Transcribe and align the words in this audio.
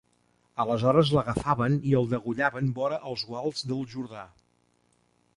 Aleshores 0.61 1.09
l'agafaven 1.17 1.75
i 1.89 1.93
el 1.99 2.09
degollaven 2.13 2.71
vora 2.79 2.97
els 3.11 3.25
guals 3.33 3.61
del 3.73 3.83
Jordà. 3.93 4.23